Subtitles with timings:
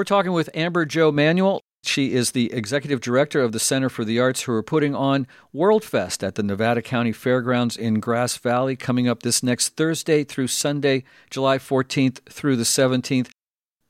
[0.00, 1.60] We're talking with Amber Jo Manuel.
[1.82, 5.26] She is the executive director of the Center for the Arts, who are putting on
[5.52, 10.24] World Fest at the Nevada County Fairgrounds in Grass Valley coming up this next Thursday
[10.24, 13.28] through Sunday, July 14th through the 17th.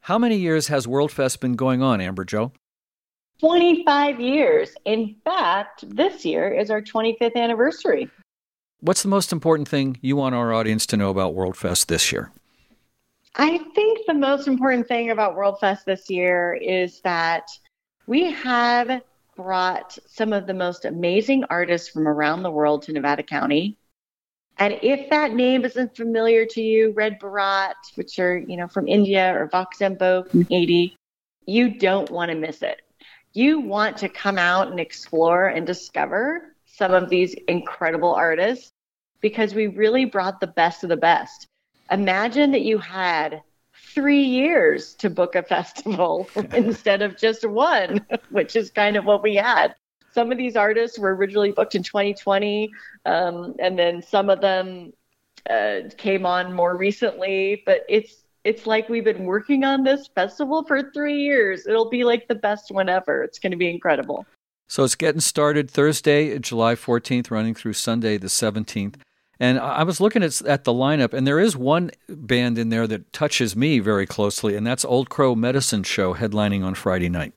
[0.00, 2.50] How many years has World Fest been going on, Amber Jo?
[3.38, 4.74] 25 years.
[4.86, 8.10] In fact, this year is our 25th anniversary.
[8.80, 12.10] What's the most important thing you want our audience to know about World Fest this
[12.10, 12.32] year?
[13.34, 17.48] I think the most important thing about World Fest this year is that
[18.06, 19.02] we have
[19.36, 23.78] brought some of the most amazing artists from around the world to Nevada County.
[24.58, 28.88] And if that name isn't familiar to you, Red Baraat, which are, you know, from
[28.88, 30.96] India or Vox Sambou from Haiti,
[31.46, 32.82] you don't want to miss it.
[33.32, 38.70] You want to come out and explore and discover some of these incredible artists
[39.20, 41.46] because we really brought the best of the best.
[41.90, 43.42] Imagine that you had
[43.94, 49.22] three years to book a festival instead of just one, which is kind of what
[49.22, 49.74] we had.
[50.12, 52.70] Some of these artists were originally booked in 2020,
[53.06, 54.92] um, and then some of them
[55.48, 57.62] uh, came on more recently.
[57.64, 61.66] But it's it's like we've been working on this festival for three years.
[61.66, 63.22] It'll be like the best one ever.
[63.22, 64.26] It's going to be incredible.
[64.68, 68.94] So it's getting started Thursday, July 14th, running through Sunday the 17th.
[69.40, 72.86] And I was looking at, at the lineup, and there is one band in there
[72.86, 77.32] that touches me very closely, and that's Old Crow Medicine Show headlining on Friday night.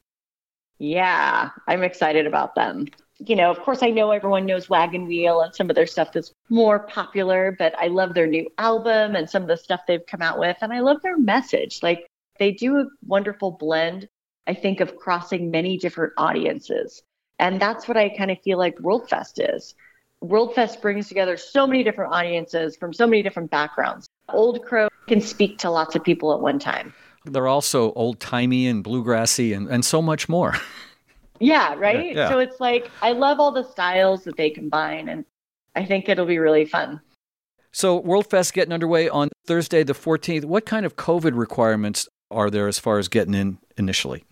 [0.80, 2.88] Yeah, I'm excited about them.
[3.20, 6.12] You know, of course, I know everyone knows Wagon Wheel and some of their stuff
[6.12, 10.06] that's more popular, but I love their new album and some of the stuff they've
[10.06, 10.58] come out with.
[10.60, 11.82] And I love their message.
[11.82, 12.06] Like,
[12.38, 14.10] they do a wonderful blend,
[14.46, 17.02] I think, of crossing many different audiences.
[17.40, 19.74] And that's what I kind of feel like World Fest is.
[20.24, 24.08] World Fest brings together so many different audiences from so many different backgrounds.
[24.30, 26.94] Old Crow can speak to lots of people at one time.
[27.26, 30.56] They're also old timey and bluegrassy and, and so much more.
[31.40, 32.06] yeah, right?
[32.08, 32.30] Yeah, yeah.
[32.30, 35.26] So it's like, I love all the styles that they combine, and
[35.76, 37.02] I think it'll be really fun.
[37.74, 40.46] So, World Fest getting underway on Thursday, the 14th.
[40.46, 44.24] What kind of COVID requirements are there as far as getting in initially?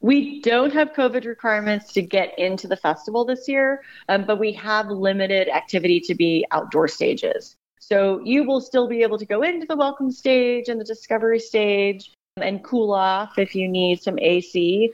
[0.00, 4.52] We don't have COVID requirements to get into the festival this year, um, but we
[4.52, 7.56] have limited activity to be outdoor stages.
[7.78, 11.38] So you will still be able to go into the welcome stage and the discovery
[11.38, 14.92] stage and cool off if you need some AC.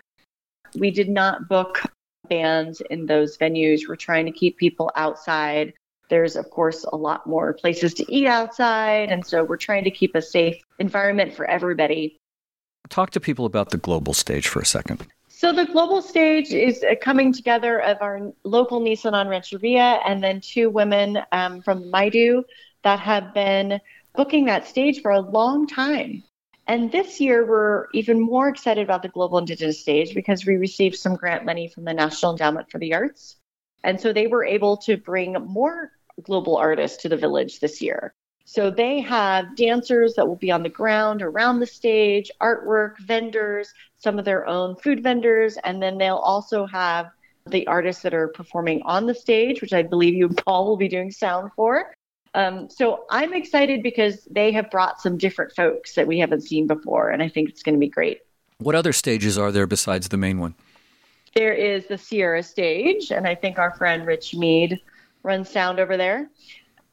[0.76, 1.82] We did not book
[2.28, 3.88] bands in those venues.
[3.88, 5.74] We're trying to keep people outside.
[6.08, 9.10] There's, of course, a lot more places to eat outside.
[9.10, 12.18] And so we're trying to keep a safe environment for everybody.
[12.92, 15.06] Talk to people about the global stage for a second.
[15.30, 20.42] So the global stage is a coming together of our local Nisenan Rancheria and then
[20.42, 22.42] two women um, from Maidu
[22.84, 23.80] that have been
[24.14, 26.22] booking that stage for a long time.
[26.66, 30.96] And this year, we're even more excited about the Global Indigenous Stage because we received
[30.96, 33.36] some grant money from the National Endowment for the Arts.
[33.82, 35.92] And so they were able to bring more
[36.22, 38.12] global artists to the village this year.
[38.44, 43.72] So they have dancers that will be on the ground around the stage, artwork, vendors,
[43.98, 47.10] some of their own food vendors, and then they'll also have
[47.46, 50.88] the artists that are performing on the stage, which I believe you, Paul, will be
[50.88, 51.92] doing sound for.
[52.34, 56.66] Um, so I'm excited because they have brought some different folks that we haven't seen
[56.66, 58.20] before, and I think it's going to be great.
[58.58, 60.54] What other stages are there besides the main one?
[61.34, 64.80] There is the Sierra stage, and I think our friend Rich Mead
[65.22, 66.28] runs sound over there.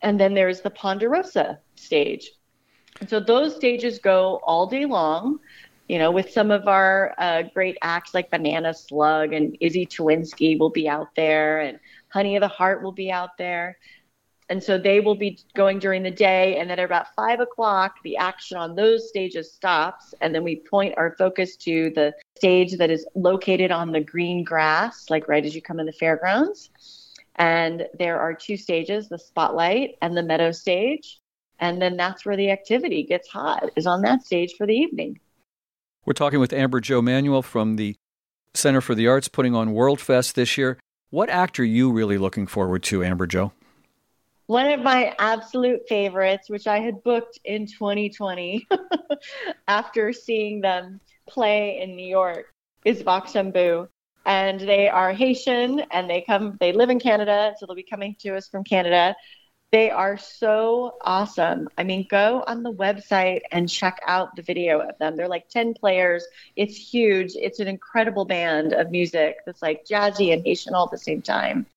[0.02, 2.32] And then there's the Ponderosa stage.
[3.00, 5.40] And so those stages go all day long,
[5.88, 10.58] you know, with some of our uh, great acts like Banana Slug and Izzy Twinsky
[10.58, 11.80] will be out there and
[12.10, 13.78] Honey of the Heart will be out there.
[14.50, 16.58] And so they will be going during the day.
[16.58, 20.16] And then at about five o'clock, the action on those stages stops.
[20.22, 24.44] And then we point our focus to the stage that is located on the green
[24.44, 26.72] grass, like right as you come in the fairgrounds.
[27.40, 31.20] And there are two stages the spotlight and the meadow stage.
[31.60, 35.20] And then that's where the activity gets hot, is on that stage for the evening.
[36.06, 37.96] We're talking with Amber Jo Manuel from the
[38.54, 40.78] Center for the Arts putting on World Fest this year.
[41.10, 43.52] What act are you really looking forward to, Amber Jo?
[44.48, 48.68] One of my absolute favorites, which I had booked in 2020
[49.68, 52.52] after seeing them play in New York,
[52.84, 53.88] is Vox Sambou
[54.26, 58.16] and they are Haitian and they come they live in Canada, so they'll be coming
[58.22, 59.16] to us from Canada.
[59.72, 61.70] They are so awesome.
[61.78, 65.16] I mean, go on the website and check out the video of them.
[65.16, 66.26] They're like 10 players.
[66.56, 67.34] It's huge.
[67.36, 71.22] It's an incredible band of music that's like jazzy and Haitian all at the same
[71.22, 71.68] time.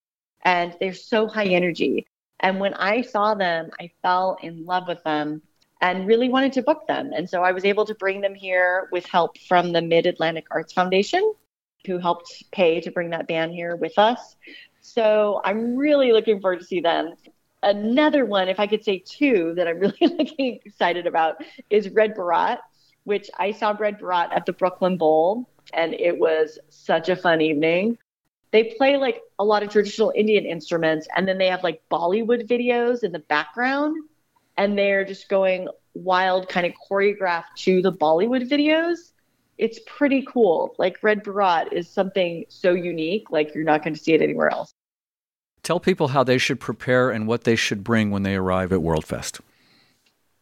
[0.44, 2.06] And they're so high energy.
[2.40, 5.42] And when I saw them, I fell in love with them.
[5.80, 7.12] and really wanted to book them.
[7.14, 10.46] And so I was able to bring them here with help from the Mid Atlantic
[10.50, 11.34] Arts Foundation,
[11.86, 14.36] who helped pay to bring that band here with us.
[14.80, 17.14] So I'm really looking forward to see them.
[17.62, 21.36] Another one, if I could say two, that I'm really looking excited about
[21.70, 22.58] is Red Baraat,
[23.04, 27.40] which I saw Red Baraat at the Brooklyn Bowl, and it was such a fun
[27.40, 27.98] evening.
[28.50, 32.48] They play like a lot of traditional Indian instruments, and then they have like Bollywood
[32.48, 33.96] videos in the background
[34.56, 39.11] and they're just going wild, kind of choreographed to the Bollywood videos.
[39.58, 40.74] It's pretty cool.
[40.78, 44.50] Like Red Baraat is something so unique, like you're not going to see it anywhere
[44.50, 44.72] else.
[45.62, 48.80] Tell people how they should prepare and what they should bring when they arrive at
[48.80, 49.40] WorldFest.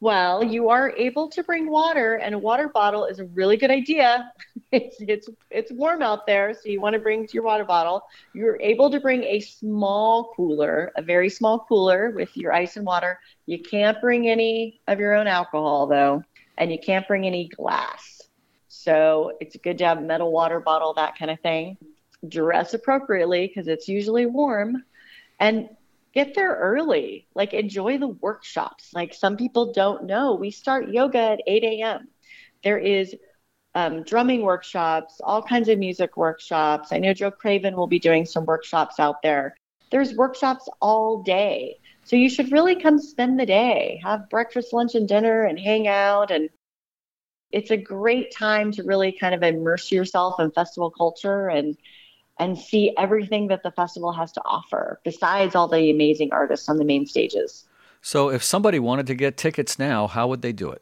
[0.02, 3.70] Well, you are able to bring water, and a water bottle is a really good
[3.70, 4.32] idea.
[4.72, 8.04] It's it's it's warm out there, so you want to bring your water bottle.
[8.36, 12.86] You're able to bring a small cooler, a very small cooler with your ice and
[12.86, 13.18] water.
[13.46, 16.22] You can't bring any of your own alcohol though,
[16.56, 18.19] and you can't bring any glass.
[18.82, 21.76] So it's good to have a metal water bottle, that kind of thing.
[22.26, 24.84] Dress appropriately because it's usually warm,
[25.38, 25.68] and
[26.14, 27.26] get there early.
[27.34, 28.90] Like enjoy the workshops.
[28.94, 32.08] Like some people don't know, we start yoga at 8 a.m.
[32.64, 33.14] There is
[33.74, 36.92] um, drumming workshops, all kinds of music workshops.
[36.92, 39.56] I know Joe Craven will be doing some workshops out there.
[39.90, 41.76] There's workshops all day.
[42.04, 45.86] So you should really come spend the day, have breakfast, lunch, and dinner, and hang
[45.86, 46.30] out.
[46.30, 46.48] And
[47.52, 51.76] it's a great time to really kind of immerse yourself in festival culture and
[52.38, 56.78] and see everything that the festival has to offer, besides all the amazing artists on
[56.78, 57.66] the main stages.
[58.00, 60.80] So, if somebody wanted to get tickets now, how would they do it?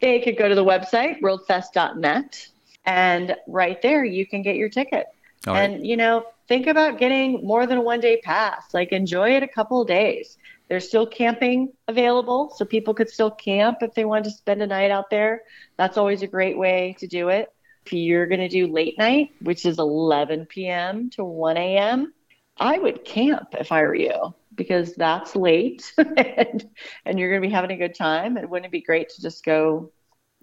[0.00, 2.48] They could go to the website, worldfest.net,
[2.86, 5.06] and right there you can get your ticket.
[5.46, 8.74] And, you know, think about getting more than a one day pass.
[8.74, 10.36] Like, enjoy it a couple of days.
[10.70, 14.68] There's still camping available, so people could still camp if they wanted to spend a
[14.68, 15.42] night out there.
[15.76, 17.52] That's always a great way to do it.
[17.84, 21.10] If you're going to do late night, which is 11 p.m.
[21.10, 22.14] to 1 a.m.,
[22.56, 26.64] I would camp if I were you because that's late and,
[27.04, 28.36] and you're going to be having a good time.
[28.36, 29.90] And wouldn't it be great to just go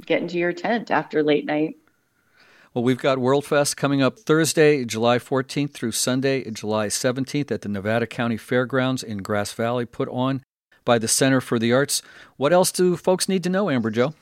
[0.05, 1.77] get into your tent after late night?
[2.77, 7.69] Well, we've got WorldFest coming up Thursday, July 14th through Sunday, July 17th at the
[7.69, 10.43] Nevada County Fairgrounds in Grass Valley, put on
[10.85, 12.03] by the Center for the Arts.
[12.35, 14.13] What else do folks need to know, Amber Jo?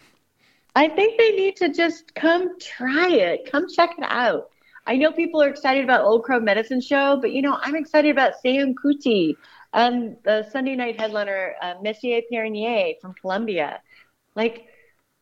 [0.73, 3.51] I think they need to just come try it.
[3.51, 4.51] Come check it out.
[4.87, 8.09] I know people are excited about Old Crow Medicine Show, but you know, I'm excited
[8.09, 9.35] about Seun Kuti
[9.73, 13.81] and the Sunday night headliner, uh, Monsieur Periné from Colombia.
[14.33, 14.69] Like,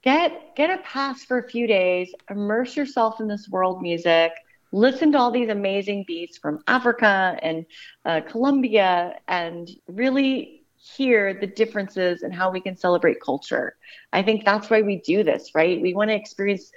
[0.03, 4.31] get get a pass for a few days, immerse yourself in this world music,
[4.71, 7.65] listen to all these amazing beats from Africa and
[8.05, 13.75] uh, Colombia, and really hear the differences and how we can celebrate culture.
[14.11, 15.81] I think that's why we do this, right?
[15.81, 16.71] We want to experience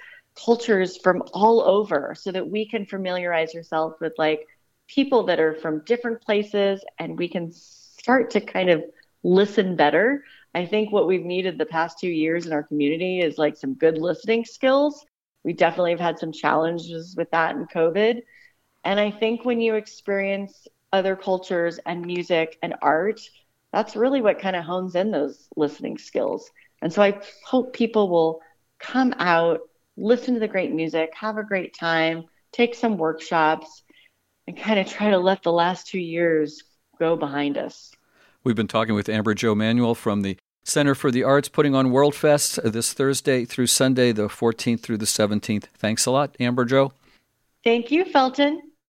[0.45, 4.47] cultures from all over so that we can familiarize ourselves with like
[4.87, 8.83] people that are from different places and we can start to kind of
[9.23, 10.23] listen better.
[10.57, 13.75] I think what we've needed the past two years in our community is like some
[13.75, 15.05] good listening skills.
[15.43, 18.21] We definitely have had some challenges with that in COVID.
[18.83, 23.21] And I think when you experience other cultures and music and art,
[23.71, 26.49] that's really what kind of hones in those listening skills.
[26.81, 28.41] And so I hope people will
[28.79, 29.59] come out,
[29.95, 33.83] listen to the great music, have a great time, take some workshops,
[34.47, 36.63] and kind of try to let the last two years
[36.97, 37.91] go behind us.
[38.43, 40.35] We've been talking with Amber Jo Manuel from the
[40.67, 44.97] Center for the Arts, putting on WorldFest uh, this Thursday through Sunday, the 14th through
[44.97, 45.63] the 17th.
[45.77, 46.91] Thanks a lot, Amber Jo.
[47.63, 48.61] Thank you, Felton.